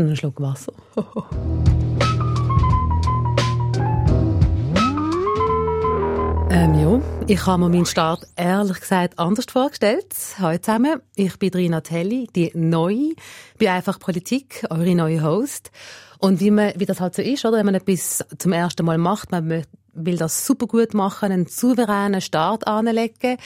[0.00, 0.72] noch einen Schluck Wasser.
[6.52, 10.12] Ähm, ja, ich habe mir meinen Start ehrlich gesagt anders vorgestellt.
[10.36, 13.14] Hallo zusammen, ich bin Rina Telli, die neue
[13.56, 15.70] bei Einfach Politik, eure neue Host.
[16.18, 17.58] Und wie, man, wie das halt so ist, oder?
[17.58, 22.20] wenn man etwas zum ersten Mal macht, man will das super gut machen, einen souveränen
[22.20, 23.36] Start anlegen.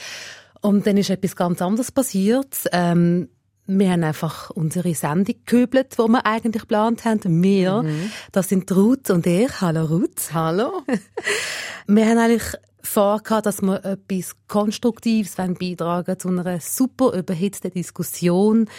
[0.61, 2.55] Und dann ist etwas ganz anderes passiert.
[2.71, 3.29] Ähm,
[3.67, 7.43] wir haben einfach unsere Sendung gehöbelt, die wir eigentlich geplant haben.
[7.43, 8.11] Wir, mhm.
[8.31, 9.61] das sind Ruth und ich.
[9.61, 10.33] Hallo Ruth.
[10.33, 10.83] Hallo.
[11.87, 12.43] wir haben eigentlich
[12.85, 18.69] vorgehabt, dass wir etwas Konstruktives beitragen zu einer super überhitzten Diskussion.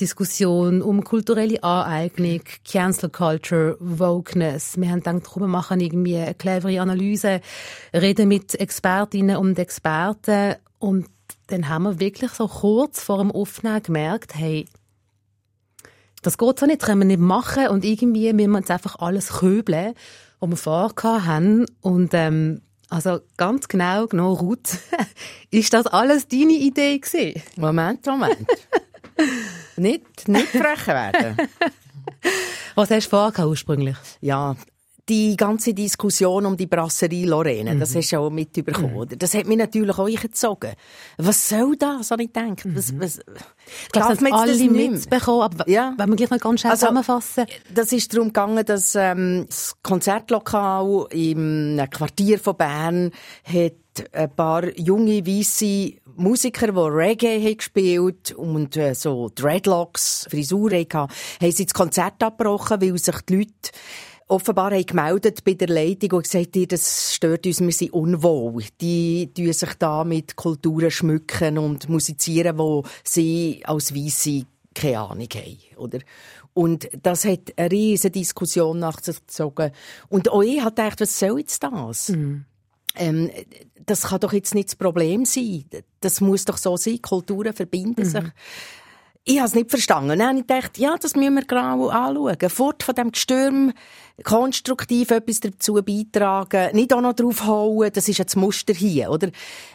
[0.00, 4.76] Diskussion um kulturelle Aneignung, Cancel Culture, Wokeness.
[4.76, 7.40] Wir haben gedacht, wir machen irgendwie eine clevere Analyse,
[7.94, 11.06] reden mit Expertinnen und Experten und
[11.52, 14.66] dann haben wir wirklich so kurz vor dem Aufnehmen gemerkt, hey,
[16.22, 18.96] das geht so nicht, das können wir nicht machen und irgendwie müssen wir uns einfach
[19.00, 19.94] alles köbeln,
[20.40, 24.78] was wir vorgehabt haben und ähm, also ganz genau, genau, Ruth,
[25.50, 27.42] ist das alles deine Idee gewesen?
[27.56, 28.46] Moment, Moment.
[29.76, 31.36] nicht, nicht frech werden.
[32.74, 33.96] Was hast du vorgehabt ursprünglich?
[34.20, 34.56] Ja,
[35.08, 37.80] die ganze Diskussion um die Brasserie Lorraine, mhm.
[37.80, 39.18] das hast du auch mitbekommen, mhm.
[39.18, 40.72] Das hat mich natürlich auch eingezogen.
[41.18, 42.64] Was soll das, habe ich gedacht?
[42.64, 42.76] Mhm.
[42.76, 45.94] Was, was, ich glaube, das alle mitbekommen, aber ja.
[45.96, 47.46] wenn wir gleich noch ganz schnell also, zusammenfassen.
[47.74, 53.10] Das ist darum gegangen, dass ähm, das Konzertlokal im Quartier von Bern
[53.44, 53.74] hat
[54.12, 61.12] ein paar junge, weisse Musiker, die Reggae haben gespielt und äh, so Dreadlocks, Frisuren hatten,
[61.40, 63.70] haben sie das Konzert abgebrochen, weil sich die Leute
[64.32, 68.64] offenbar haben gemeldet bei der Leitung und gesagt, das stört uns, wir sind unwohl.
[68.80, 75.28] Die tun sich da mit Kulturen schmücken und musizieren, wo sie als Weisse keine Ahnung
[75.34, 75.98] haben, oder?
[76.54, 79.70] Und das hat eine riesige Diskussion nach sich gezogen.
[80.08, 82.08] Und auch ich habe gedacht, was soll jetzt das?
[82.08, 82.44] Mhm.
[82.94, 83.30] Ähm,
[83.84, 85.64] das kann doch jetzt nicht das Problem sein.
[86.00, 87.00] Das muss doch so sein.
[87.02, 88.10] Kulturen verbinden mhm.
[88.10, 88.24] sich.
[89.24, 90.18] Ich habe es nicht verstanden.
[90.18, 92.50] Dann habe ich gedacht, ja, das müssen wir genau anschauen.
[92.50, 93.72] Fort von dem Gestürm,
[94.24, 99.30] konstruktiv etwas dazu beitragen, nicht auch noch drauf hauen, das ist jetzt Muster hier, oder?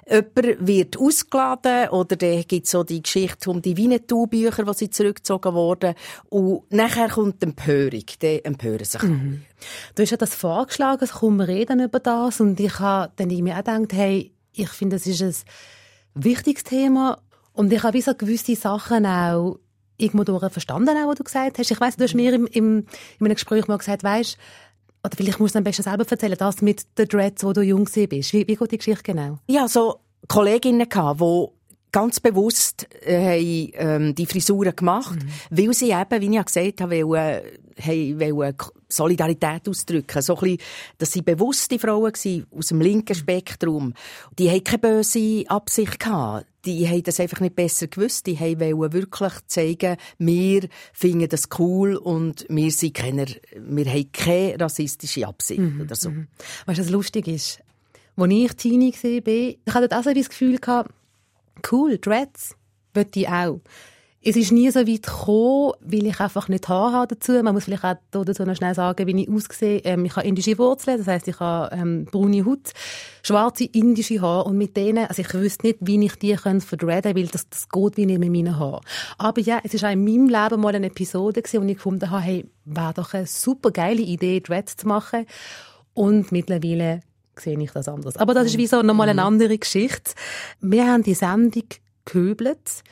[0.09, 5.53] Jemand wird ausgeladen, oder dann gibt so die Geschichte um die Winnetou-Bücher, die sie zurückgezogen
[5.53, 5.96] wurden,
[6.29, 9.44] und nachher kommt die Empörung, dann empören sich mhm.
[9.96, 13.53] Du hast ja das vorgeschlagen, es kommen reden über das, und ich habe dann irgendwie
[13.53, 15.35] auch gedacht, hey, ich finde, das ist ein
[16.24, 17.19] wichtiges Thema,
[17.57, 19.57] und ich habe so gewisse Sachen auch
[19.97, 21.72] irgendwo verstanden, auch, was du gesagt hast.
[21.72, 22.85] Ich weiss, du hast mir im, im,
[23.19, 24.38] in einem Gespräch mal gesagt, weißt,
[25.03, 27.85] oder vielleicht musst du am besten selber erzählen, das mit den Dreads, wo du jung
[27.85, 28.34] bist.
[28.34, 29.40] Wie, wie geht die Geschichte genau?
[29.47, 31.46] Ja, so Kolleginnen gehabt, die
[31.91, 35.29] ganz bewusst äh, haben, ähm, die Frisuren gemacht, mhm.
[35.50, 37.41] weil sie eben, wie ich ja gesagt habe, wollen,
[37.81, 38.56] haben, wollen
[38.89, 40.21] Solidarität ausdrücken.
[40.21, 40.57] So ein bisschen,
[40.97, 43.93] dass sie bewusste Frauen waren, aus dem linken Spektrum.
[44.37, 46.45] Die haben keine böse Absicht gehabt.
[46.65, 48.27] Die haben das einfach nicht besser gewusst.
[48.27, 53.25] Die wollten wirklich zeigen, wir finden das cool und wir sind keine,
[53.55, 55.81] wir haben keine rassistische Absicht mhm.
[55.81, 56.09] oder so.
[56.09, 56.27] Mhm.
[56.65, 57.59] Weißt du, was lustig ist?
[58.17, 60.91] Als ich Teenie war, ich hatte auch so das Gefühl gehabt,
[61.71, 62.55] cool, Dreads,
[62.93, 63.61] wollte ich auch.
[64.23, 67.33] Es ist nie so weit gekommen, weil ich einfach nicht Haar habe dazu.
[67.44, 69.79] Man muss vielleicht auch dazu noch schnell sagen, wie ich aussehe.
[69.83, 72.72] Ähm, ich habe indische Wurzeln, das heisst, ich habe ähm, braune Haut,
[73.22, 77.28] schwarze indische Haare und mit denen, also ich wüsste nicht, wie ich die verdredden weil
[77.28, 78.81] das, das geht wie nicht mit meinen Haaren.
[79.17, 82.09] Aber ja, es ist auch in meinem Leben mal eine Episode gewesen, wo ich gefunden
[82.09, 85.25] habe, hey, wäre doch eine super geile Idee, Dreads zu machen.
[85.94, 87.01] Und mittlerweile
[87.39, 88.17] sehe ich das anders.
[88.17, 89.28] Aber das ist wie so nochmal eine mhm.
[89.28, 90.13] andere Geschichte.
[90.59, 91.63] Wir haben die Sendung
[92.05, 92.84] gehöbelt.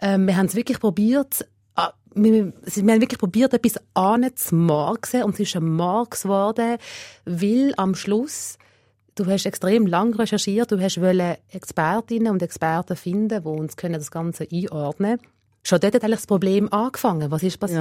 [0.00, 5.34] Ähm, wir haben es wirklich probiert, ah, wir, wir haben wirklich probiert, etwas anzumarksen und
[5.34, 6.78] es ist ein Marks geworden,
[7.24, 8.58] weil am Schluss
[9.18, 10.98] du hast extrem lang recherchiert, du hast
[11.50, 15.32] Expertinnen und Experten finden, die uns das Ganze einordnen können.
[15.64, 17.30] Schon dort hat eigentlich das Problem angefangen.
[17.30, 17.78] Was ist passiert?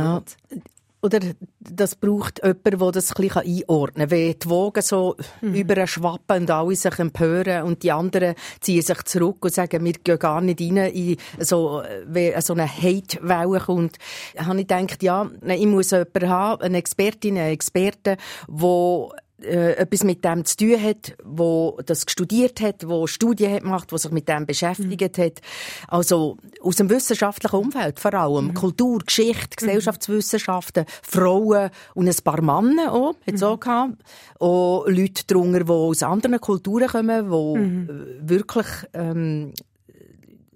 [0.49, 0.57] Ja,
[1.01, 1.19] oder
[1.59, 4.17] das braucht jemand, der das ein bisschen einordnen kann.
[4.17, 5.87] Wenn die Wogen so mhm.
[5.87, 10.19] schwappen und alle sich empören und die anderen ziehen sich zurück und sagen, wir gehen
[10.19, 13.97] gar nicht rein in so, wenn so eine Hate-Welle kommt,
[14.37, 18.17] habe ich gedacht, ja, ich muss jemanden haben, eine Expertin, einen Experten,
[18.47, 19.09] der
[19.41, 23.91] äh, etwas mit dem zu tun hat, wo das studiert hat, wo Studien hat gemacht,
[23.91, 25.23] wo sich mit dem beschäftigt mhm.
[25.23, 25.41] hat.
[25.87, 28.47] Also aus dem wissenschaftlichen Umfeld vor allem.
[28.47, 28.53] Mhm.
[28.53, 29.67] Kultur, Geschichte, mhm.
[29.67, 33.47] Gesellschaftswissenschaften, Frauen und ein paar Männer auch, hat es mhm.
[33.47, 33.93] auch gehabt.
[34.39, 38.07] Auch Leute drunter, die aus anderen Kulturen kommen, die mhm.
[38.21, 39.53] Wirklich ähm,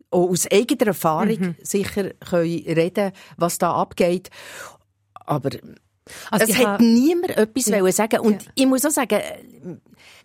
[0.09, 1.55] auch aus eigener Erfahrung mhm.
[1.61, 4.29] sicher können reden was da abgeht.
[5.13, 5.51] aber
[6.29, 7.91] also es hat niemand etwas ja.
[7.91, 8.51] sagen Und ja.
[8.55, 9.19] ich muss auch sagen,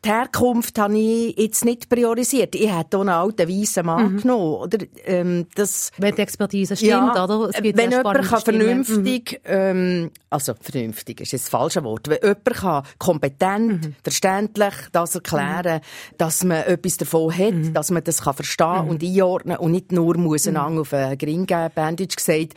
[0.04, 2.54] die Herkunft habe ich jetzt nicht priorisiert.
[2.54, 4.20] Ich hätte auch einen alten weißen Mann mhm.
[4.22, 4.54] genommen.
[4.54, 7.50] Oder, ähm, das, wenn die Expertise stimmt, ja, oder?
[7.52, 9.50] wenn jemand kann vernünftig, mhm.
[9.50, 13.94] ähm, also vernünftig ist das falsche Wort, wenn jemand kann kompetent, mhm.
[14.02, 16.16] verständlich das erklären, mhm.
[16.18, 17.74] dass man etwas davon hat, mhm.
[17.74, 18.90] dass man das kann verstehen mhm.
[18.90, 20.56] und einordnen und nicht nur muss mhm.
[20.56, 22.54] auf einen Gring geben, Bandage gesagt,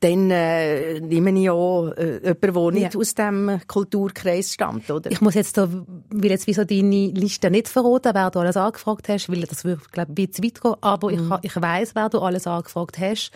[0.00, 3.00] dann äh, nehme ich auch äh, jemanden, der nicht ja.
[3.00, 5.10] aus diesem Kulturkreis stammt, oder?
[5.10, 5.68] Ich muss jetzt da,
[6.10, 9.64] weil jetzt wie so deine Liste nicht verraten, wer du alles angefragt hast, weil das
[9.64, 11.34] würde, glaube ich, ein bisschen weit gehen, aber mhm.
[11.42, 13.30] ich, ich weiss, wer du alles angefragt hast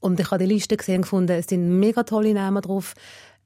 [0.00, 2.94] und ich habe die Liste gesehen und gefunden, es sind mega tolle Namen drauf,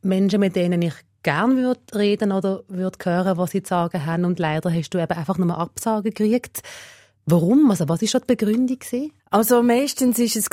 [0.03, 4.25] Menschen, mit denen ich gern würde reden oder würde hören, was sie zu sagen haben
[4.25, 6.63] und leider hast du eben einfach nur Absagen gekriegt.
[7.31, 7.71] Warum?
[7.71, 8.79] Also was war die Begründung?
[8.79, 9.13] Gewesen?
[9.31, 10.49] Also meistens war es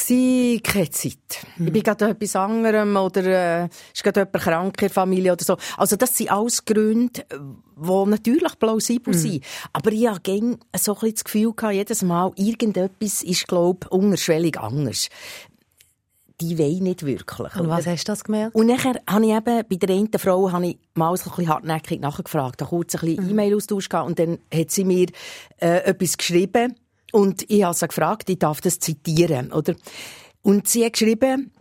[0.62, 1.46] keine Zeit.
[1.56, 1.68] Hm.
[1.68, 5.46] Ich bin gerade etwas anderem oder äh, ist gerade jemand krank in der Familie oder
[5.46, 5.58] so.
[5.78, 9.20] Also das sind alles Gründe, die natürlich plausibel hm.
[9.20, 9.44] sind.
[9.72, 13.92] Aber ich hatte so ein bisschen das Gefühl, gehabt, jedes Mal, irgendetwas ist, glaube ich,
[13.92, 15.10] unterschwellig anders
[16.42, 17.56] die wollen nicht wirklich.
[17.56, 18.56] Und was hast du das gemerkt?
[18.56, 21.50] Und nachher habe ich eben, bei der einen Frau habe ich mal so ein bisschen
[21.50, 23.32] hartnäckig nachgefragt, da kurz ein bisschen mhm.
[23.32, 25.08] E-Mail-Austausch gehabt und dann hat sie mir
[25.58, 26.76] äh, etwas geschrieben
[27.12, 29.76] und ich habe sie gefragt, ich darf das zitieren, oder?
[30.42, 31.52] Und sie hat geschrieben,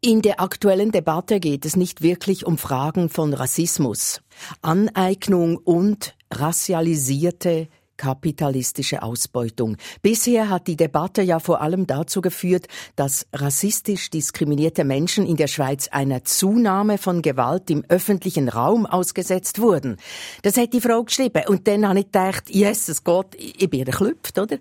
[0.00, 4.20] in der aktuellen Debatte geht es nicht wirklich um Fragen von Rassismus,
[4.60, 7.68] Aneignung und rassialisierte
[8.02, 9.76] kapitalistische Ausbeutung.
[10.02, 12.66] Bisher hat die Debatte ja vor allem dazu geführt,
[12.96, 19.60] dass rassistisch diskriminierte Menschen in der Schweiz einer Zunahme von Gewalt im öffentlichen Raum ausgesetzt
[19.60, 19.98] wurden.
[20.42, 21.44] Das hat die Frau geschrieben.
[21.46, 24.58] Und dann habe ich gedacht, Jesus Gott, ich bin erklüpft, oder?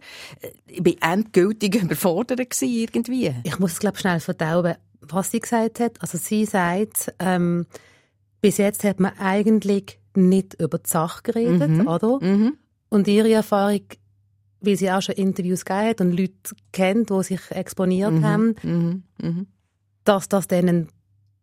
[0.67, 3.33] Ich bin endgültig überfordert gewesen, irgendwie.
[3.43, 5.99] Ich muss, glaube schnell verdauen, was sie gesagt hat.
[5.99, 7.65] Also sie sagt, ähm,
[8.39, 11.87] bis jetzt hat man eigentlich nicht über die Sache geredet, mhm.
[11.87, 12.19] oder?
[12.21, 12.57] Mhm.
[12.91, 13.81] Und ihre Erfahrung,
[14.59, 16.33] wie sie auch schon Interviews gegeben hat und Leute
[16.73, 18.25] kennt, die sich exponiert mhm.
[18.25, 19.03] haben, mhm.
[19.17, 19.47] Mhm.
[20.03, 20.89] dass das dann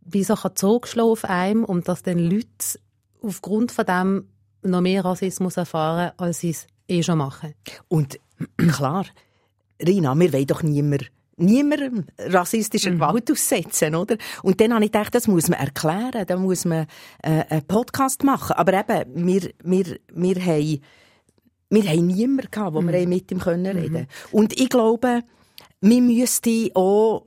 [0.03, 2.79] wie so zurückschlagen auf einem und dass dann Leute
[3.23, 4.29] aufgrund von dem
[4.63, 7.55] noch mehr Rassismus erfahren, als sie es eh schon machen.
[7.89, 8.21] Und
[8.69, 9.07] klar,
[9.85, 11.11] Rina, wir wollen doch niemand
[11.41, 12.99] niemandem rassistischer mhm.
[12.99, 14.17] Gewalt aussetzen, oder?
[14.43, 16.87] Und dann habe ich gedacht, das muss man erklären, da muss man
[17.23, 18.55] äh, einen Podcast machen.
[18.57, 20.81] Aber eben, wir, wir, wir haben
[21.71, 22.93] wir haben niemanden gehabt, wo mhm.
[22.93, 24.07] wir mit ihm können reden mhm.
[24.33, 25.23] Und ich glaube,
[25.81, 27.25] wir müssten auch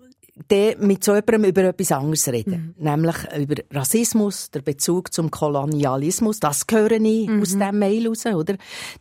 [0.79, 2.75] mit so jemandem über etwas anderes reden.
[2.77, 2.83] Mhm.
[2.83, 6.39] Nämlich über Rassismus, der Bezug zum Kolonialismus.
[6.39, 7.41] Das höre ich mhm.
[7.41, 8.55] aus diesem Mail raus, oder?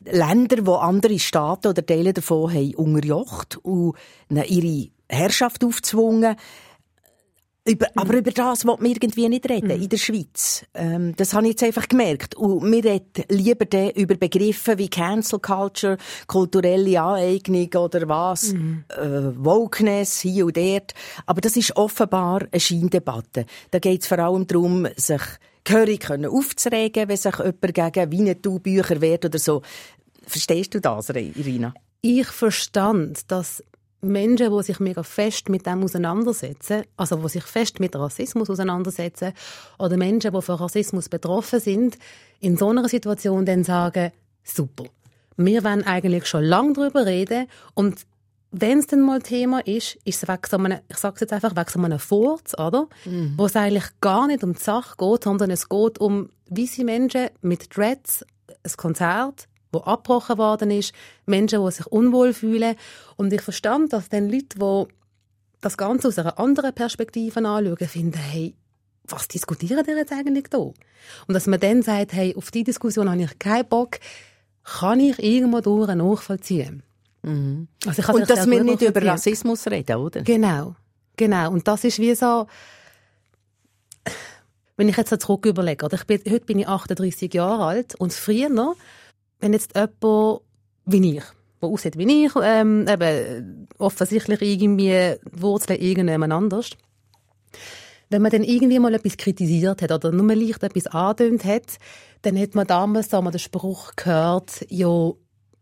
[0.05, 3.95] Länder, wo andere Staaten oder Teile davon haben unterjocht und
[4.29, 6.37] ihre Herrschaft aufzwungen
[7.67, 8.01] über, mhm.
[8.01, 9.83] Aber über das will man irgendwie nicht reden mhm.
[9.83, 10.65] in der Schweiz.
[10.75, 12.35] Ähm, das habe ich jetzt einfach gemerkt.
[12.37, 18.85] Und wir reden lieber über Begriffe wie Cancel Culture, kulturelle Aneignung oder was, mhm.
[18.89, 20.95] äh, Wokeness hier und dort.
[21.27, 23.47] Aber das ist offenbar eine Scheindebatte.
[23.71, 25.23] Da geht es vor allem darum, sich
[25.65, 29.63] gehörig aufzuregen, wenn sich jemand gegen Winnetou-Bücher wehrt oder so.
[30.27, 31.75] Verstehst du das, Irina?
[32.03, 33.63] Ich verstand, dass
[34.01, 39.33] Menschen, die sich mega fest mit dem auseinandersetzen, also die sich fest mit Rassismus auseinandersetzen,
[39.79, 41.99] oder Menschen, die von Rassismus betroffen sind,
[42.41, 44.85] in so einer Situation dann sagen, super,
[45.37, 48.07] wir wollen eigentlich schon lange darüber reden und
[48.53, 51.55] wenn es dann mal Thema ist, ist es weg so einem, ich sage jetzt einfach,
[51.55, 52.89] weg so einem Furz, oder?
[53.05, 53.35] Mhm.
[53.37, 57.29] Wo es eigentlich gar nicht um die Sache geht, sondern es geht um weiße Menschen
[57.43, 60.93] mit Dreads, ein Konzert, wo abgebrochen worden ist,
[61.27, 62.77] Menschen, die sich unwohl fühlen.
[63.17, 64.85] Und ich verstand, dass dann Leute, die
[65.61, 68.55] das Ganze aus einer anderen Perspektive anschauen, finden, hey,
[69.05, 70.59] was diskutieren die jetzt eigentlich da?
[70.59, 70.77] Und
[71.29, 73.99] dass man dann sagt, hey, auf die Diskussion habe ich keinen Bock,
[74.65, 76.83] kann ich irgendwo durch nachvollziehen.
[77.23, 77.69] Mhm.
[77.87, 80.23] Also Und dass wir nicht über Rassismus reden, oder?
[80.23, 80.75] Genau,
[81.17, 81.51] genau.
[81.51, 82.47] Und das ist wie so,
[84.77, 88.13] wenn ich jetzt zurück überlege, oder ich bin, heute bin ich 38 Jahre alt und
[88.13, 88.77] früher noch,
[89.41, 90.41] wenn jetzt jemand
[90.87, 91.25] wie ich,
[91.63, 96.71] der aussieht wie ich, ähm, eben offensichtlich irgendwie Wurzeln irgendjemand anders,
[98.11, 101.79] wenn man dann irgendwie mal etwas kritisiert hat oder nur leicht etwas angedeutet hat,
[102.23, 105.13] dann hat man damals da mal den Spruch gehört, ja,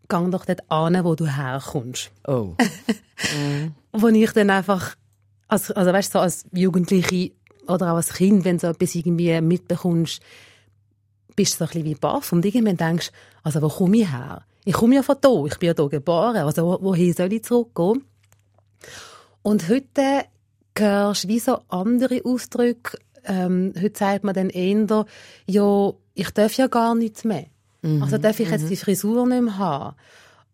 [0.09, 2.11] gang doch dort an, wo du herkommst.
[2.27, 2.55] Oh.
[3.37, 3.75] mm.
[3.93, 4.97] Wo ich dann einfach,
[5.47, 7.33] als, also weißt du, so als Jugendliche
[7.67, 10.23] oder auch als Kind, wenn du so etwas irgendwie mitbekommst,
[11.39, 13.13] bist du so ein bisschen wie baff und irgendwann denkst,
[13.45, 14.43] also wo komme ich her?
[14.65, 18.05] Ich komme ja von hier, ich bin ja hier geboren, also wohin soll ich zurückgehen?
[19.43, 20.25] Und heute
[20.77, 25.07] hörst du wie so andere Ausdrücke, ähm, heute sagt man dann eher,
[25.47, 27.47] ja, ich darf ja gar nichts mehr.
[27.83, 28.03] Mhm.
[28.03, 28.69] Also darf ich jetzt mhm.
[28.71, 29.97] die Frisur nicht mehr haben.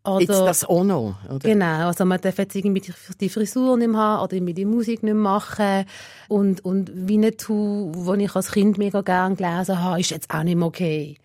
[0.07, 1.39] Oder, jetzt das auch noch, oder?
[1.39, 2.83] Genau, also man darf jetzt irgendwie
[3.21, 5.87] die Frisur nicht mehr haben oder irgendwie die Musik nicht mehr machen.
[6.29, 10.29] Und, und wie nicht tun, was ich als Kind mega gerne gelesen habe, ist jetzt
[10.31, 11.17] auch nicht mehr okay.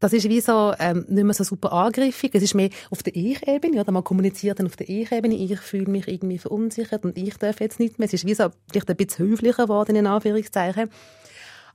[0.00, 2.34] Das ist wie so, ähm, nicht mehr so super angriffig.
[2.34, 3.92] Es ist mehr auf der Ich-Ebene, oder?
[3.92, 5.34] Man kommuniziert dann auf der Ich-Ebene.
[5.34, 8.06] Ich fühle mich irgendwie verunsichert und ich darf jetzt nicht mehr.
[8.06, 10.90] Es ist wie so, vielleicht ein bisschen höflicher geworden, in Anführungszeichen.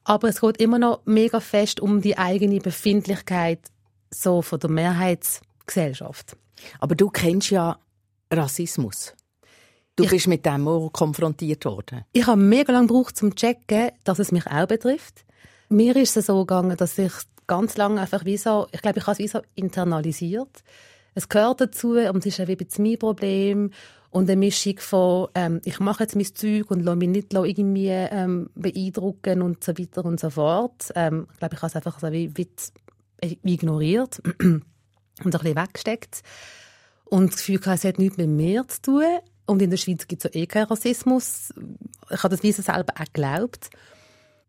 [0.03, 3.59] Aber es geht immer noch mega fest um die eigene Befindlichkeit
[4.11, 4.69] so von der
[5.65, 6.37] Mehrheitsgesellschaft.
[6.79, 7.77] Aber du kennst ja
[8.31, 9.13] Rassismus.
[9.95, 12.03] Du ich, bist mit dem auch konfrontiert worden.
[12.11, 15.25] Ich habe mega lange gebraucht, um zu checken, dass es mich auch betrifft.
[15.69, 17.13] Mir ist es so gegangen, dass ich
[17.47, 20.63] ganz lange einfach wie so, ich glaube, ich habe es wie so internalisiert.
[21.13, 23.71] Es gehört dazu und es ist ein bisschen mein Problem
[24.09, 27.87] und eine Mischung von, ähm, ich mache jetzt mein Zeug und lasse mich nicht irgendwie
[27.87, 30.91] ähm, beeindrucken und so weiter und so fort.
[30.95, 32.49] Ähm, ich glaube, ich habe es einfach so wie, wie
[33.43, 34.21] ignoriert
[35.23, 36.21] und ein bisschen weggesteckt.
[37.05, 39.03] Und das Gefühl es hat nichts mit mir zu tun.
[39.45, 41.53] Und in der Schweiz gibt es ja eh keinen Rassismus.
[42.09, 43.69] Ich habe das wie selber auch geglaubt.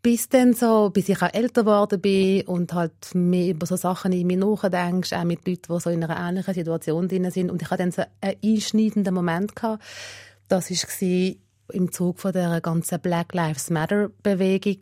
[0.02, 4.12] Bis dann so, bis ich auch älter geworden bin und halt mehr über so Sachen
[4.12, 7.50] in mir nachdenkst, auch mit Leuten, die so in einer ähnlichen Situation drin sind.
[7.50, 9.82] Und ich hatte dann so einen einschneidenden Moment gehabt.
[10.48, 11.34] Das war
[11.72, 14.78] im Zug von der ganzen Black Lives Matter Bewegung.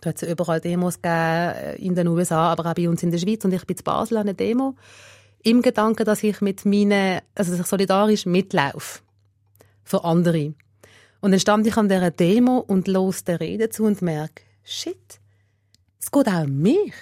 [0.00, 3.18] Da hat es überall Demos gegeben, in den USA, aber auch bei uns in der
[3.18, 3.44] Schweiz.
[3.44, 4.76] Und ich bin zu Basel an einer Demo.
[5.42, 9.00] Im Gedanken, dass ich mit meinen, also dass ich solidarisch mitlaufe.
[9.84, 10.54] Für andere.
[11.20, 15.20] Und dann stand ich an dieser Demo und los der Rede zu und merke, shit,
[16.00, 16.92] es geht auch um mich.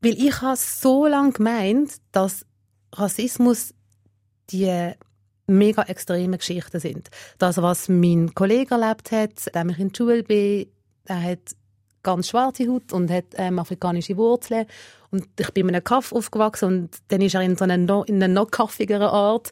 [0.00, 2.46] Weil ich habe so lange gemeint, dass
[2.92, 3.74] Rassismus
[4.50, 4.92] die
[5.46, 7.10] mega extreme Geschichten sind.
[7.38, 10.66] Das, was mein Kollege erlebt hat, dem ich in der Schule bin,
[11.08, 11.56] der hat
[12.02, 14.66] ganz schwarze Haut und hat ähm, afrikanische Wurzeln.
[15.10, 18.02] Und ich bin in einem Kaff aufgewachsen und dann ist er in so einer, no,
[18.04, 19.50] in einer noch kaffigeren Art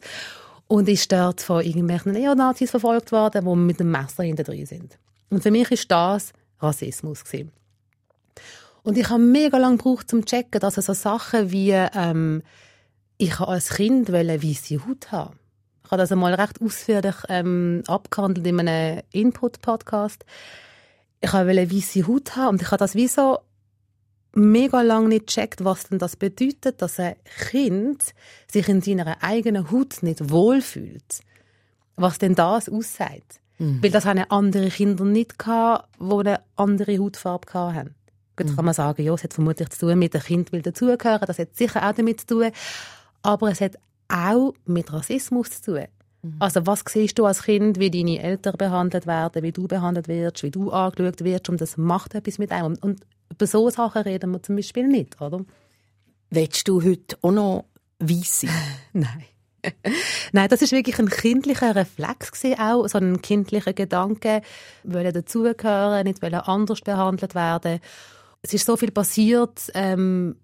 [0.67, 4.97] und ist dort von irgendwelchen Neonazis verfolgt worden, die mit dem Messer hinter drin sind.
[5.29, 7.51] Und für mich ist das Rassismus gewesen.
[8.83, 12.41] Und ich habe mega lange gebraucht, um zu checken, dass so Sachen wie ähm,
[13.17, 15.39] ich als Kind weiße Haut haben.
[15.85, 20.25] Ich habe das einmal recht ausführlich ähm, abgehandelt in einem Input-Podcast
[21.21, 23.39] ich wollte weiße Haut haben und ich habe das wie so
[24.33, 27.15] mega lange nicht gecheckt, was denn das bedeutet, dass ein
[27.49, 28.13] Kind
[28.49, 31.19] sich in seiner eigenen Haut nicht wohlfühlt.
[31.95, 33.41] Was denn das aussagt.
[33.59, 33.83] Mhm.
[33.83, 37.95] Weil das haben andere Kinder nicht gehabt, die eine andere Hautfarbe hatten.
[38.35, 38.55] Gut, mhm.
[38.55, 41.37] kann man sagen, ja, es hat vermutlich zu tun mit dem Kind will dazugehören, das
[41.37, 42.51] hat sicher auch damit zu tun.
[43.21, 45.85] Aber es hat auch mit Rassismus zu tun.
[46.21, 46.35] Mhm.
[46.39, 50.43] Also was siehst du als Kind, wie deine Eltern behandelt werden, wie du behandelt wirst,
[50.43, 52.77] wie du angeschaut wirst und das macht etwas mit einem.
[52.81, 53.01] Und
[53.31, 55.43] über so Sachen reden wir zum Beispiel nicht, oder?
[56.29, 57.65] Willst du heute auch noch
[57.99, 58.51] weiss sein?
[58.93, 59.25] Nein.
[60.31, 64.41] Nein, das ist wirklich ein kindlicher Reflex gewesen, auch so ein kindlicher Gedanke,
[64.83, 67.79] wollen dazugehören, nicht wollen anders behandelt werden.
[68.41, 70.35] Es ist so viel passiert, ähm,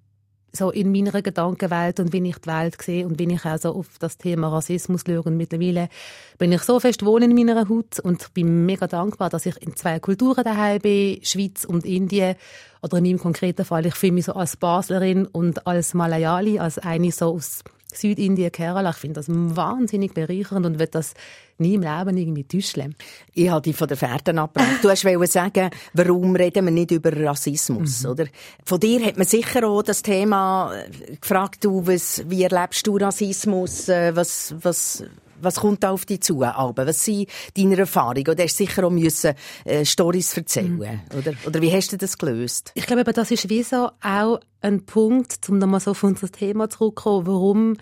[0.57, 3.75] so in meiner Gedankenwelt und wie ich die Welt sehe und wie ich auch so
[3.75, 5.21] auf das Thema Rassismus schaue.
[5.21, 5.89] Und mittlerweile
[6.37, 9.75] bin ich so fest wohnen in meiner Haut und bin mega dankbar, dass ich in
[9.75, 12.35] zwei Kulturen daheim bin, Schweiz und Indien.
[12.81, 16.77] Oder in meinem konkreten Fall, ich fühle mich so als Baslerin und als Malayali, als
[16.77, 18.91] eine so aus Südindien, Kerala.
[18.91, 21.13] Ich finde das wahnsinnig bereichernd und würde das
[21.57, 22.95] nie im Leben irgendwie täuschen.
[23.33, 24.83] Ich habe dich von der Fährten abgebracht.
[24.83, 28.09] Du wolltest sagen, warum reden wir nicht über Rassismus, mhm.
[28.09, 28.25] oder?
[28.65, 32.97] Von dir hat man sicher auch das Thema äh, gefragt, du, was, wie erlebst du
[32.97, 35.03] Rassismus, äh, was, was,
[35.41, 36.87] was kommt da auf dich zu, Alben?
[36.87, 38.27] Was sind deine Erfahrungen?
[38.27, 39.33] Oder hast du sicher auch müssen,
[39.65, 41.17] äh, Storys erzählen, mhm.
[41.17, 41.33] oder?
[41.45, 42.71] Oder wie hast du das gelöst?
[42.75, 46.69] Ich glaube, das ist wie so auch ein Punkt, um nochmal so auf unser Thema
[46.69, 47.77] zurückzukommen, warum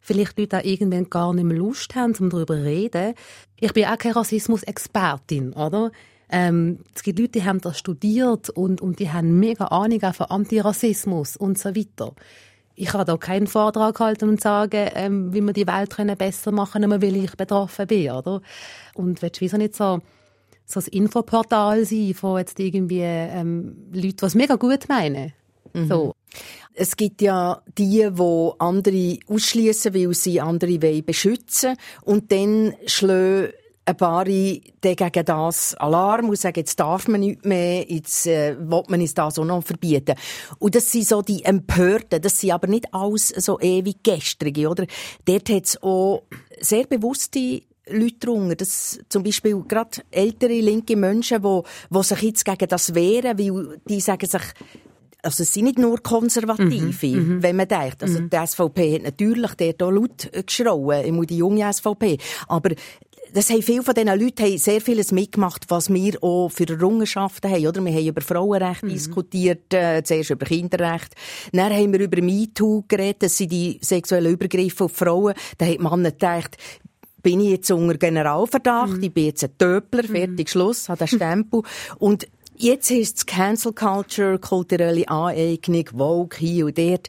[0.00, 3.14] vielleicht Leute auch irgendwann gar nicht mehr Lust haben, um darüber zu reden.
[3.58, 5.92] Ich bin auch keine Rassismus-Expertin, oder?
[6.32, 10.26] Ähm, es gibt Leute, die haben das studiert und, und die haben mega Ahnung von
[10.26, 12.14] Antirassismus und so weiter
[12.80, 16.50] ich kann da keinen Vortrag halten und sagen, ähm, wie wir die Welt können besser
[16.50, 18.40] machen können, weil ich betroffen bin, oder?
[18.94, 20.00] Und willst du wieso nicht so,
[20.64, 25.34] so ein Infoportal sein von jetzt irgendwie ähm, Leuten, die es mega gut meinen?
[25.74, 25.88] Mhm.
[25.88, 26.14] So.
[26.72, 32.18] Es gibt ja die, die andere ausschließen, weil sie andere beschützen wollen.
[32.18, 33.52] Und dann schlagen
[33.90, 38.82] ein paar gegen das Alarm und sagen, jetzt darf man nicht mehr, jetzt äh, will
[38.88, 40.14] man es das auch noch verbieten.
[40.58, 44.86] Und das sind so die Empörten, das sind aber nicht alles so ewig gestrige, oder?
[45.24, 46.22] Dort hat es auch
[46.60, 52.44] sehr bewusste Leute drunter, dass zum Beispiel gerade ältere linke Menschen, die, die sich jetzt
[52.44, 54.42] gegen das wehren, weil die sagen sich,
[55.22, 58.02] also es sind nicht nur Konservative, mhm, mhm, wenn man denkt.
[58.02, 58.30] Also mhm.
[58.30, 62.18] die SVP hat natürlich dort auch laut geschrauen, die junge SVP.
[62.48, 62.70] Aber
[63.32, 67.50] das haben viele von diesen Leuten haben sehr vieles mitgemacht, was wir auch für Errungenschaften
[67.50, 67.84] haben, oder?
[67.84, 68.88] Wir haben über Frauenrecht mhm.
[68.88, 71.14] diskutiert, äh, zuerst über Kinderrecht.
[71.52, 75.34] Dann haben wir über MeToo geredet, das sind die sexuellen Übergriffe auf Frauen.
[75.58, 76.56] Da hat man gedacht,
[77.22, 79.02] bin ich jetzt unter Generalverdacht, mhm.
[79.02, 80.50] ich bin jetzt ein Töpler, fertig, mhm.
[80.50, 81.62] Schluss, hat den Stempel.
[81.98, 82.26] Und
[82.62, 87.08] Jetzt ist es Cancel Culture, kulturelle Aneignung, Vogue, hier und dort.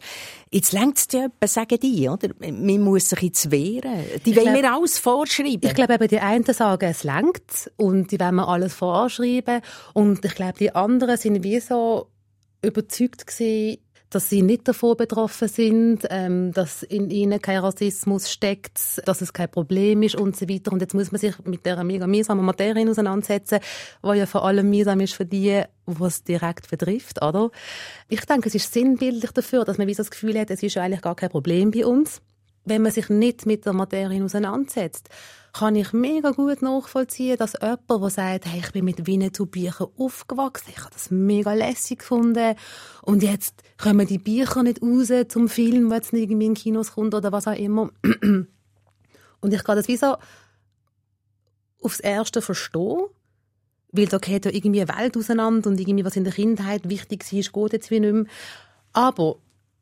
[0.49, 2.29] Jetzt längt es dir etwa, sagen die, oder?
[2.39, 3.99] Man muss sich jetzt wehren.
[4.25, 5.59] Die ich wollen mir alles vorschreiben.
[5.61, 9.59] Ich glaube eben, die einen sagen, es längt und die wollen mir alles vorschreiben.
[9.93, 12.07] Und ich glaube, die anderen sind wie so
[12.61, 13.79] überzeugt gewesen,
[14.11, 19.33] dass sie nicht davon betroffen sind, ähm, dass in ihnen kein Rassismus steckt, dass es
[19.33, 20.73] kein Problem ist und so weiter.
[20.73, 23.59] Und jetzt muss man sich mit der mega mühsamen Materie auseinandersetzen,
[24.03, 25.63] die ja vor allem mühsam ist für die,
[26.05, 27.51] es direkt betrifft, oder?
[28.09, 30.77] Ich denke, es ist sinnbildlich dafür, dass man wie so das Gefühl hat, es ist
[30.77, 32.21] eigentlich gar kein Problem bei uns,
[32.65, 35.09] wenn man sich nicht mit der Materie auseinandersetzt
[35.53, 40.69] kann ich mega gut nachvollziehen, dass jemand, der sagt, hey, ich bin mit Winnetou-Büchern aufgewachsen,
[40.69, 42.55] ich habe das mega lässig gefunden
[43.01, 47.13] und jetzt kommen die Bücher nicht raus zum Film, wenn es irgendwie in Kinos kommt
[47.13, 47.89] oder was auch immer.
[49.43, 50.17] Und ich kann das wie so
[51.81, 53.07] aufs Erste verstehen,
[53.91, 57.25] weil da geht ja irgendwie eine Welt auseinander und irgendwie, was in der Kindheit wichtig
[57.31, 58.25] war, geht jetzt wie nicht mehr.
[58.93, 59.37] Aber,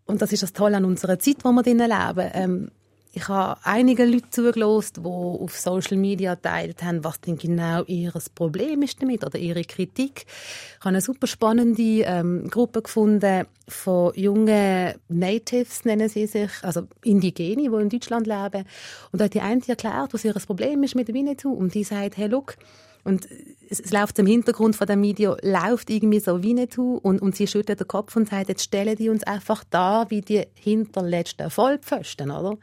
[0.06, 2.72] und das ist das Tolle an unserer Zeit, wo wir drinnen leben, ähm,
[3.12, 8.14] ich habe einige Leute zugelassen, die auf Social Media teilt haben, was denn genau ihr
[8.36, 10.26] Problem ist damit oder ihre Kritik.
[10.28, 16.84] Ich habe eine super spannende ähm, Gruppe gefunden von jungen Natives, nennen sie sich, also
[17.04, 18.66] Indigene, die in Deutschland leben.
[19.12, 21.52] Und da hat die eine erklärt, was ihr Problem ist mit Winnetou.
[21.52, 22.58] Und die sagt, hey, look,
[23.10, 23.28] und
[23.70, 27.48] es, es läuft im Hintergrund von dem Video, läuft irgendwie so Winnetou und, und sie
[27.48, 32.32] schüttelt den Kopf und sagt, jetzt stellen die uns einfach da wie die hinterletzten Vollpfosten,
[32.32, 32.58] oder?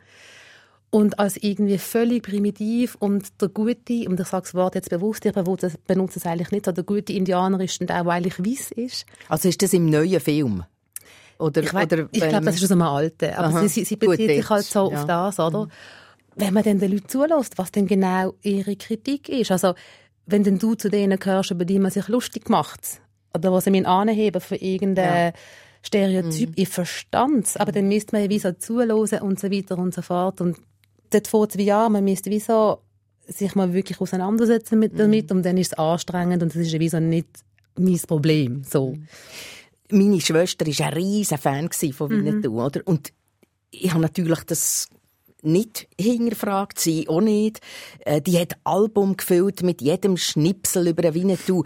[0.91, 5.25] und als irgendwie völlig primitiv und der gute, und ich sage das Wort jetzt bewusst,
[5.27, 9.05] ich benutze es eigentlich nicht, der gute Indianer ist der, der eigentlich weiß ist.
[9.29, 10.65] Also ist das im neuen Film?
[11.39, 13.35] Oder, ich, oder ich glaube, das ist aus einem alten.
[13.35, 15.01] Aber Aha, sie, sie bezieht sich halt so ja.
[15.01, 15.67] auf das, oder?
[15.67, 15.71] Mhm.
[16.37, 19.51] Wenn man dann den Leuten zulässt, was denn genau ihre Kritik ist.
[19.51, 19.75] Also,
[20.27, 23.01] wenn denn du zu denen gehörst, über die man sich lustig macht,
[23.35, 25.33] oder was sie anheben für irgendeine ja.
[25.83, 26.55] Stereotyp, mhm.
[26.57, 30.03] ich verstand aber dann müsste man ja wie so zuhören und so weiter und so
[30.03, 30.41] fort.
[30.41, 30.59] Und
[31.11, 32.79] dort vor zwei Jahren, man müsste wie so
[33.29, 35.39] sich mal wirklich auseinandersetzen mit damit mhm.
[35.39, 37.29] und dann ist es anstrengend und das ist wie so nicht
[37.77, 38.63] mein Problem.
[38.65, 38.95] So.
[38.95, 39.09] Mhm.
[39.91, 42.59] Meine Schwester war ein riesen Fan von Winnetou, mhm.
[42.59, 42.81] oder?
[42.85, 43.13] Und
[43.71, 44.89] ich habe natürlich das
[45.47, 47.61] nicht hinterfragt, sie auch nicht.
[48.01, 51.65] Äh, die hat Album gefüllt mit jedem Schnipsel über Winnetou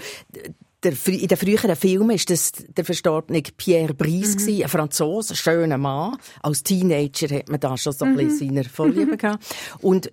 [0.82, 4.62] der, in den früheren Filmen ist das der verstorbene Pierre Brice mhm.
[4.62, 6.16] ein Franzose, ein schöner Mann.
[6.42, 8.54] Als Teenager hat man da schon so ein bisschen mhm.
[8.54, 9.44] seine Vorliebe gehabt.
[9.80, 10.10] Und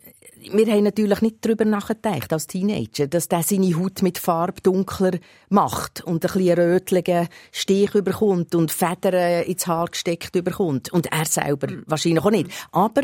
[0.52, 5.18] wir haben natürlich nicht darüber nachgedacht, als Teenager, dass der seine Haut mit Farbe dunkler
[5.50, 10.92] macht und ein bisschen rötlichen Stich überkommt und Federn ins Haar gesteckt überkommt.
[10.92, 11.84] Und er selber mhm.
[11.88, 12.52] wahrscheinlich auch nicht.
[12.72, 13.04] Aber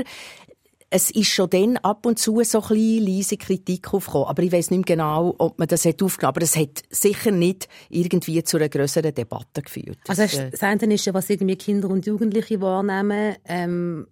[0.93, 4.27] es ist schon dann ab und zu so ein leise Kritik aufgekommen.
[4.27, 7.31] Aber ich weiß nicht mehr genau, ob man das hat aufgenommen Aber es hat sicher
[7.31, 9.97] nicht irgendwie zu einer größeren Debatte geführt.
[10.07, 13.35] Also das eine ist ja, was irgendwie Kinder und Jugendliche wahrnehmen.
[13.45, 14.05] Ähm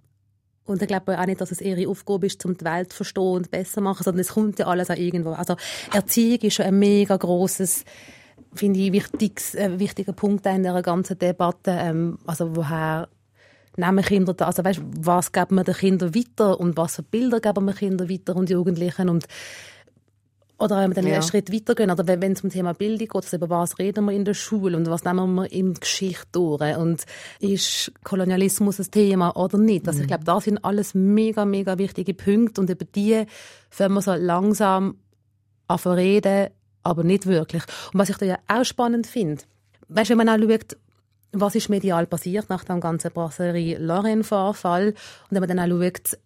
[0.66, 3.24] und ich glaube auch nicht, dass es ihre Aufgabe ist, um die Welt zu verstehen
[3.24, 5.34] und besser zu machen, sondern es kommt ja alles auch irgendwo.
[5.34, 5.58] Also
[5.94, 7.86] Erziehung ist schon ein mega grosses
[8.54, 11.72] finde ich, wichtiges, äh, wichtiger Punkt in der ganzen Debatte.
[11.72, 13.08] Ähm, also woher
[13.78, 17.40] nehmen Kinder da, also weißt, was geben wir den Kindern weiter und was für Bilder
[17.40, 19.28] geben wir Kindern weiter und Jugendlichen und
[20.62, 21.14] oder wenn wir dann ja.
[21.16, 24.12] einen Schritt weitergehen, oder wenn es um Thema Bildung geht, also über was reden wir
[24.14, 27.04] in der Schule und was nehmen wir in die Geschichte durch und
[27.40, 29.88] ist Kolonialismus ein Thema oder nicht?
[29.88, 30.04] Also mhm.
[30.04, 33.26] ich glaube, da sind alles mega, mega wichtige Punkte und über die
[33.78, 34.98] wenn wir so langsam
[35.68, 36.50] anfangen reden,
[36.84, 37.64] aber nicht wirklich.
[37.92, 39.44] Und was ich da ja auch spannend finde,
[39.88, 40.78] weißt, wenn man auch schaut,
[41.32, 44.88] was ist medial passiert nach dem ganzen Brasserie-Lorraine-Vorfall?
[44.88, 44.96] Und
[45.30, 46.18] wenn man dann auch schaut,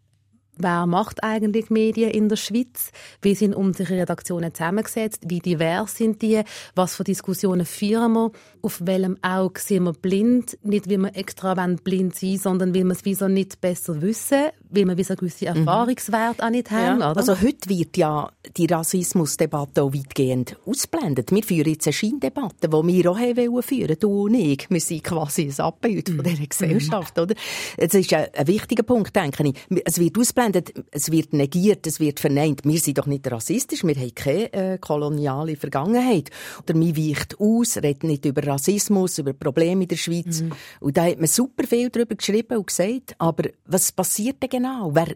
[0.57, 2.91] Wer macht eigentlich Medien in der Schweiz?
[3.21, 5.23] Wie sind unsere Redaktionen zusammengesetzt?
[5.27, 6.41] Wie divers sind die?
[6.75, 8.31] Was für Diskussionen führen wir?
[8.61, 10.57] Auf welchem Auge sind wir blind?
[10.63, 14.85] Nicht, wie wir extra blind sein sondern weil wir es wieso nicht besser wissen, weil
[14.85, 15.57] wir wieso gewisse mhm.
[15.57, 16.47] Erfahrungswerte mhm.
[16.47, 16.99] auch nicht haben.
[17.01, 17.11] Ja.
[17.13, 21.31] Also heute wird ja die Rassismusdebatte auch weitgehend ausblendet.
[21.31, 24.67] Wir führen jetzt eine Scheindebatte, die wir auch haben führen du und ich.
[24.69, 26.15] Wir sind quasi ein Abbild mhm.
[26.15, 27.17] von dieser Gesellschaft.
[27.17, 27.23] Mhm.
[27.23, 27.35] Oder?
[27.77, 29.81] Das ist ein, ein wichtiger Punkt, denke ich.
[29.85, 30.73] Es wird ausblendet ausblendet.
[30.91, 32.61] Es wird negiert, es wird verneint.
[32.63, 36.29] Wir sind doch nicht rassistisch, wir haben keine äh, koloniale Vergangenheit.
[36.63, 40.41] Oder man weicht aus, redet nicht über Rassismus, über Probleme in der Schweiz.
[40.41, 40.51] Mhm.
[40.79, 43.15] Und da hat man super viel darüber geschrieben und gesagt.
[43.17, 44.91] Aber was passiert denn genau?
[44.93, 45.15] Wer,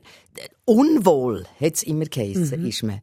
[0.66, 2.68] unwohl, hat es immer geheißen, mhm.
[2.68, 3.02] ist man.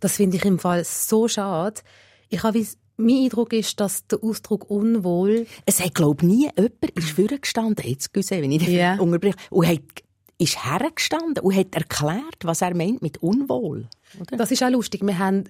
[0.00, 1.80] Das finde ich im Fall so schade.
[2.28, 2.64] Ich habe
[3.00, 5.46] mein Eindruck ist, dass der Ausdruck unwohl...
[5.66, 9.00] Es hat, glaube ich, nie jemand ist vorgestanden, jetzt gesehen, wenn ich yeah.
[9.00, 9.82] unterbreche, und hat,
[10.38, 13.88] ist hergestanden und hat erklärt, was er meint mit unwohl.
[14.20, 14.36] Oder?
[14.36, 15.04] Das ist auch lustig.
[15.04, 15.44] Wir haben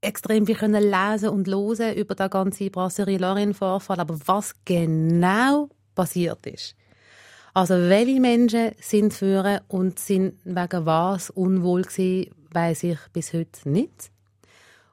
[0.00, 5.68] extrem viel können lesen und hören über den ganzen Brasserie Lorraine Vorfall, aber was genau
[5.94, 6.74] passiert ist.
[7.52, 13.68] Also welche Menschen sind führen und sind wegen was unwohl gewesen, weiß ich bis heute
[13.68, 14.10] nicht.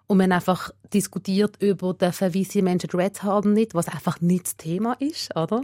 [0.07, 4.45] Und wir haben einfach diskutiert über, dürfen weiße Menschen Dreads haben nicht, was einfach nicht
[4.45, 5.63] das Thema ist, oder?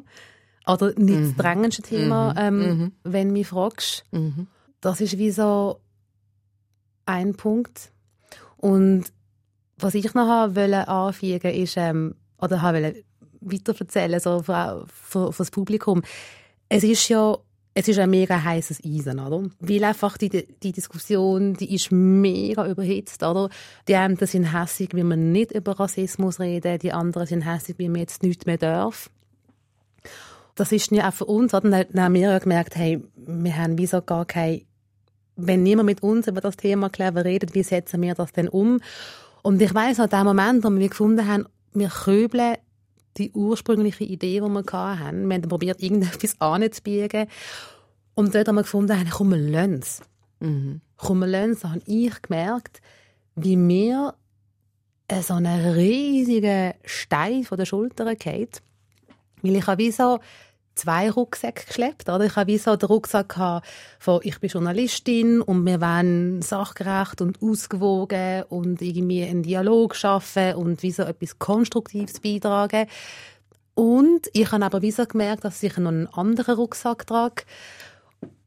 [0.69, 1.23] Oder nicht mhm.
[1.23, 2.38] das drängendste Thema, mhm.
[2.38, 2.91] Ähm, mhm.
[3.03, 4.03] wenn du mich fragst.
[4.12, 4.47] Mhm.
[4.82, 5.79] Das ist wie so
[7.05, 7.91] ein Punkt.
[8.58, 9.05] Und
[9.77, 13.03] was ich noch wollte anfügen, ist, ähm, oder wollte
[13.41, 16.03] weiterverzählen, so für, für, für das Publikum.
[16.67, 17.38] Es ist ja
[17.73, 19.49] es ist ein mega heißes Eisen, oder?
[19.60, 23.49] Weil einfach die, die Diskussion, die ist mega überhitzt, oder?
[23.88, 27.88] Die einen sind hässig, wie man nicht über Rassismus reden, die anderen sind hässig, wie
[27.88, 29.10] man jetzt nichts mehr darf.
[30.60, 31.86] Das ist ja auch für uns, oder?
[31.86, 34.63] Dann haben wir ja gemerkt, hey, wir haben wieso gar kein,
[35.36, 38.82] wenn niemand mit uns über das Thema clever redet, wie setzen wir das denn um?
[39.41, 42.58] Und ich weiss, an dem Moment, wo wir gefunden haben, wir köbeln
[43.17, 45.28] die ursprüngliche Idee, die wir hatten.
[45.28, 47.28] Wir haben probiert, irgendetwas anzubiegen.
[48.15, 50.02] Und dort haben wir gefunden, komm, wir lassen es.
[50.39, 50.82] Mhm.
[50.98, 51.60] Komm, wir lassen es.
[51.62, 52.82] Da habe ich gemerkt,
[53.36, 54.13] wie mir
[55.22, 58.62] so einen riesigen Stein von der Schulter geht.
[59.41, 60.19] Weil ich habe wie so
[60.79, 62.09] zwei Rucksäcke geschleppt.
[62.09, 62.25] Oder?
[62.25, 63.61] Ich habe wie so den Rucksack
[63.99, 70.55] von ich bin Journalistin und wir wollen sachgerecht und ausgewogen und irgendwie einen Dialog schaffen
[70.55, 72.87] und wie so etwas Konstruktives beitragen.
[73.75, 77.43] Und ich habe aber wie so gemerkt, dass ich noch einen anderen Rucksack trage.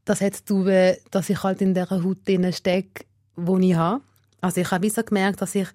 [0.04, 2.18] Das hat zu tun, dass ich halt in der Haut
[2.52, 3.04] stecke,
[3.36, 4.02] die ich habe.
[4.40, 5.68] Also ich habe wie so gemerkt, dass ich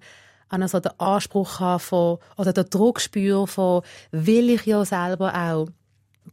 [0.66, 5.68] so den Anspruch habe von, oder den Druck spüre von, will ich ja selber auch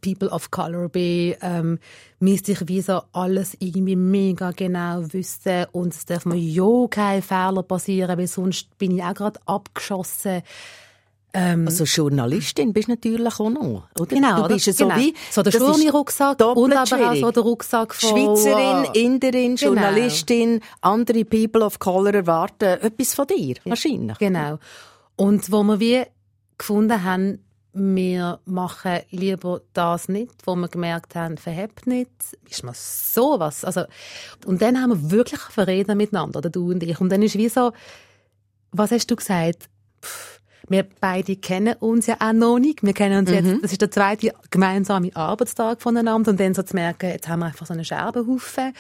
[0.02, 1.80] People of Color bin, ähm,
[2.20, 7.22] müsste ich wie so alles irgendwie mega genau wissen und es darf mir ja kein
[7.22, 10.42] Fehler passieren, weil sonst bin ich auch gerade abgeschossen.
[11.36, 14.16] Ähm, also Journalistin bist du natürlich auch noch, oder?
[14.16, 14.44] Genau.
[14.44, 14.98] Du bist ja so genau.
[15.00, 15.14] wie...
[15.30, 18.10] So der Schurni-Rucksack und aber auch so der Rucksack von...
[18.10, 19.74] Schweizerin, Inderin, genau.
[19.74, 24.18] Journalistin, andere People of Color erwarten etwas von dir, wahrscheinlich.
[24.18, 24.60] Genau.
[25.18, 26.04] Und wo wir wie
[26.58, 27.40] gefunden haben,
[27.78, 32.10] wir machen lieber das nicht, wo wir gemerkt haben, verhebt nicht,
[32.50, 33.66] ist mir sowas.
[33.66, 33.84] Also,
[34.46, 37.02] und dann haben wir wirklich verreden miteinander, oder du und ich.
[37.02, 37.74] Und dann ist wie so,
[38.72, 39.70] was hast du gesagt?
[40.02, 42.82] Pff, wir beide kennen uns ja auch noch nicht.
[42.82, 43.36] Wir kennen uns mhm.
[43.36, 46.32] jetzt, das ist der zweite gemeinsame Arbeitstag voneinander.
[46.32, 48.74] Und dann so zu merken, jetzt haben wir einfach so einen Scherbenhaufen.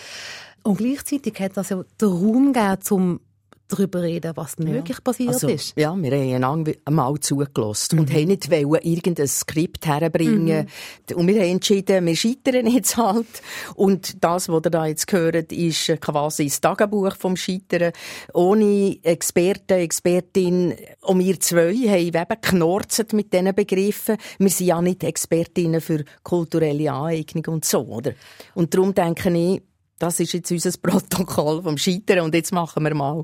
[0.63, 3.19] Und gleichzeitig hat das ja den Raum gegeben, zum
[3.67, 4.67] darüber reden, was ja.
[4.67, 5.73] wirklich passiert also, ist.
[5.75, 8.01] Ja, wir haben einmal zugelassen mhm.
[8.01, 10.67] und haben nicht wollen, irgendein Skript herbringen.
[11.09, 11.15] Mhm.
[11.15, 13.27] Und wir haben entschieden, wir scheitern jetzt halt.
[13.75, 17.91] Und das, was ihr da jetzt gehört, ist quasi das Tagebuch vom Scheitern.
[18.33, 20.75] Ohne Experten, Expertin.
[21.01, 24.17] Und wir zwei haben eben knorzt mit diesen Begriffen.
[24.37, 28.13] Wir sind ja nicht Expertinnen für kulturelle Aneignung und so, oder?
[28.53, 29.61] Und darum denke ich,
[29.99, 33.23] das ist jetzt unser Protokoll vom Scheitern und jetzt machen wir mal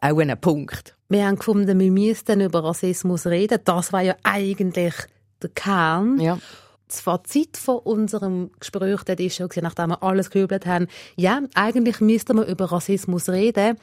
[0.00, 0.96] auch einen Punkt.
[1.08, 3.58] Wir haben gefunden, wir müssten über Rassismus reden.
[3.64, 4.94] Das war ja eigentlich
[5.42, 6.20] der Kern.
[6.20, 6.38] Ja.
[6.86, 12.00] Das Fazit von unserem Gespräch dort ist schon, nachdem wir alles gehübelt haben, ja, eigentlich
[12.00, 13.76] müssten wir über Rassismus reden.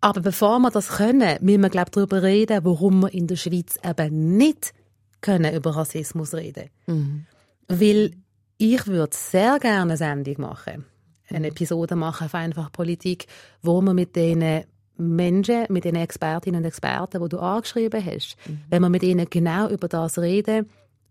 [0.00, 3.36] Aber bevor wir das können, müssen wir, glaube ich, darüber reden, warum wir in der
[3.36, 4.72] Schweiz eben nicht
[5.20, 6.70] können über Rassismus reden.
[6.86, 7.26] Mhm.
[7.68, 8.12] Weil
[8.58, 10.84] ich würde sehr gerne eine Sendung machen,
[11.28, 13.26] eine Episode machen auf einfach Politik,
[13.62, 14.64] wo wir mit denen
[14.98, 18.60] Menschen, mit den Expertinnen und Experten, die du angeschrieben hast, mhm.
[18.70, 20.68] wenn wir mit ihnen genau über das reden,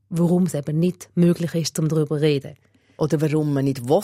[0.10, 2.56] warum es eben nicht möglich ist, um darüber zu reden.
[2.98, 4.02] Oder warum man nicht will,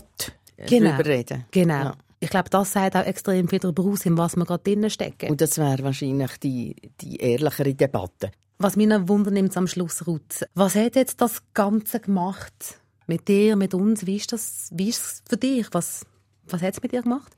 [0.58, 0.92] äh, genau.
[0.92, 1.46] darüber reden.
[1.52, 1.84] Genau.
[1.84, 1.96] Ja.
[2.20, 5.32] Ich glaube, das sagt auch extrem viel darüber aus, in was wir gerade drinnen stecken.
[5.32, 8.32] Und das wäre wahrscheinlich die, die ehrlichere Debatte.
[8.60, 12.80] Was mich noch wundernimmt am Schluss, Ruth, was hat jetzt das Ganze gemacht?
[13.08, 14.06] Mit dir, mit uns?
[14.06, 15.68] Wie ist das, wie ist es für dich?
[15.72, 16.06] Was,
[16.52, 17.32] was hat es mit dir gemacht?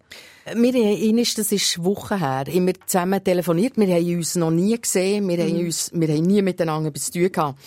[0.54, 3.78] Wir haben das ist Wochen her, immer zusammen telefoniert.
[3.78, 5.42] Wir haben uns noch nie gesehen, wir, mhm.
[5.42, 7.60] haben, uns, wir haben nie miteinander etwas zu tun gehabt.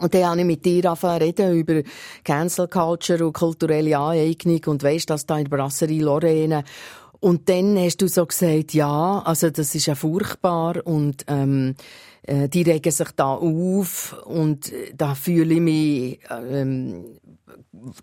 [0.00, 1.82] Und dann habe ich mit dir angefangen reden über
[2.24, 6.64] Cancel Culture und kulturelle Aneignung und weisst, dass da in der Brasserie Lorraine
[7.20, 11.74] und dann hast du so gesagt, ja, also das ist ja furchtbar und ähm,
[12.22, 17.04] äh, die regen sich da auf und äh, da fühle ich mich ähm,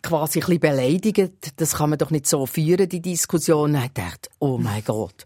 [0.01, 1.53] quasi ein bisschen beleidigt.
[1.57, 3.75] Das kann man doch nicht so führen, die Diskussion.
[3.75, 5.25] Ich dachte, oh mein Gott.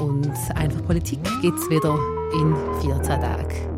[0.00, 1.98] Und einfach Politik gibt es wieder
[2.34, 3.75] in 14 Tagen.